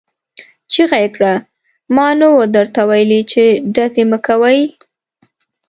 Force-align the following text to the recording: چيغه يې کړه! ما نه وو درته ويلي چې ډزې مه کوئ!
چيغه 0.71 0.97
يې 1.03 1.09
کړه! 1.15 1.33
ما 1.95 2.07
نه 2.19 2.27
وو 2.33 2.41
درته 2.55 2.81
ويلي 2.89 3.21
چې 3.31 3.43
ډزې 3.75 4.03
مه 4.11 4.19
کوئ! 4.27 4.59